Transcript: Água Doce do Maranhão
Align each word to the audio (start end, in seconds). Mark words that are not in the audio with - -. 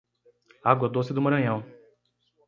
Água 0.63 0.89
Doce 0.89 1.13
do 1.13 1.21
Maranhão 1.21 1.63